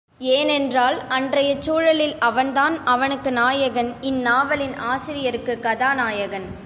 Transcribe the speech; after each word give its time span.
ஏனென்றால், 0.19 1.07
அன்றையச் 1.09 1.61
சூழலில் 1.61 2.17
அவன்தான் 2.19 2.85
அவனுக்கு 2.85 3.31
நாயகன் 3.31 3.93
இந்நாவலின் 4.01 4.75
ஆசிரியருக்குக் 4.75 5.61
கதாநாயகன். 5.61 6.59